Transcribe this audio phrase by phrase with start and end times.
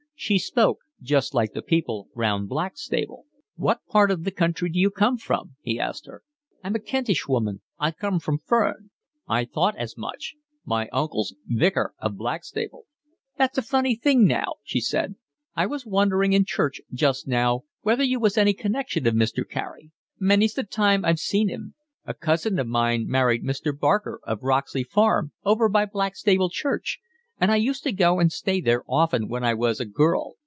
[0.21, 3.25] She spoke just like the people round Blackstable.
[3.55, 6.21] "What part of the country d'you come from?" he asked her.
[6.63, 7.61] "I'm a Kentish woman.
[7.79, 8.91] I come from Ferne."
[9.27, 10.35] "I thought as much.
[10.63, 12.85] My uncle's Vicar of Blackstable."
[13.39, 15.15] "That's a funny thing now," she said.
[15.55, 19.43] "I was wondering in Church just now whether you was any connection of Mr.
[19.49, 19.89] Carey.
[20.19, 21.73] Many's the time I've seen 'im.
[22.05, 23.75] A cousin of mine married Mr.
[23.75, 26.99] Barker of Roxley Farm, over by Blackstable Church,
[27.39, 30.35] and I used to go and stay there often when I was a girl.